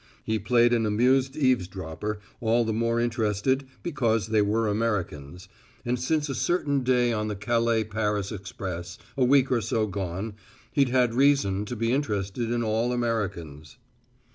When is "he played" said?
0.23-0.73